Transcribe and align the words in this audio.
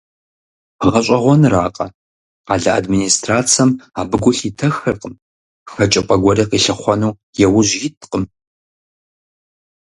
ГъэщӀэгъуэнракъэ, 0.91 1.87
къалэ 2.47 2.71
администрацэм 2.79 3.69
абы 3.99 4.17
гу 4.23 4.31
лъитэххэркъым, 4.37 5.13
хэкӀыпӀэ 5.71 6.15
гуэри 6.21 6.45
къилъыхъуэну 6.49 7.17
яужь 7.45 7.73
иткъым. 7.87 8.23